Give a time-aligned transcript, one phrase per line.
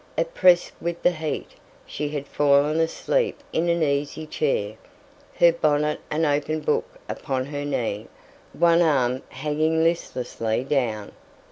[0.17, 1.49] Oppressed with the heat,
[1.85, 4.73] she had fallen asleep in an easy chair,
[5.35, 8.07] her bonnet and open book upon her knee,
[8.51, 11.11] one arm hanging listlessly down.